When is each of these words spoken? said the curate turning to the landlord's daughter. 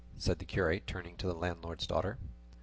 said 0.17 0.39
the 0.39 0.45
curate 0.45 0.87
turning 0.87 1.15
to 1.15 1.27
the 1.27 1.35
landlord's 1.35 1.85
daughter. 1.85 2.17